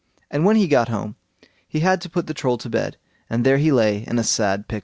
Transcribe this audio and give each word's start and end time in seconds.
And 0.31 0.45
when 0.45 0.55
he 0.55 0.67
got 0.67 0.89
home, 0.89 1.15
they 1.71 1.77
had 1.77 2.01
to 2.01 2.09
put 2.09 2.25
the 2.25 2.33
Troll 2.33 2.57
to 2.57 2.69
bed, 2.71 2.97
and 3.29 3.45
there 3.45 3.59
he 3.59 3.71
lay 3.71 4.03
in 4.07 4.17
a 4.17 4.23
sad 4.23 4.67
pickle. 4.67 4.79